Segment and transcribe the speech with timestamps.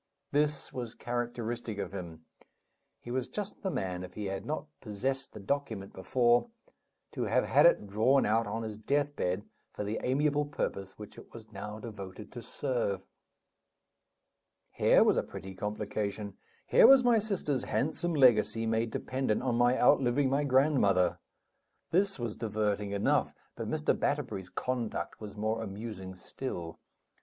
[0.31, 2.25] This was characteristic of him;
[3.01, 6.49] he was just the man, if he had not possessed the document before,
[7.11, 9.43] to have had it drawn out on his death bed
[9.73, 13.05] for the amiable purpose which it was now devoted to serve.
[14.71, 16.35] Here was a pretty complication!
[16.65, 21.19] Here was my sister's handsome legacy made dependent on my outliving my grandmother!
[21.91, 23.95] This was diverting enough; but Mr.
[23.99, 26.79] Batterbury's conduct was more amusing still.